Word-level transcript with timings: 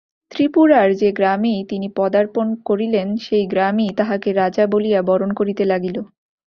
ত্রিপুরার 0.31 0.89
যে 0.93 1.09
গ্রামেই 1.11 1.59
তিনি 1.69 1.87
পদার্পণ 1.95 2.47
করিলেন 2.65 3.07
সেই 3.17 3.45
গ্রামই 3.47 3.87
তাঁহাকে 3.97 4.29
রাজা 4.33 4.63
বলিয়া 4.67 4.99
বরণ 5.01 5.31
করিতে 5.33 5.63
লাগিল। 5.65 5.97